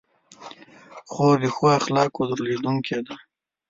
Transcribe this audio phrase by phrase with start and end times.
[1.11, 3.15] خور د ښو اخلاقو درلودونکې ده.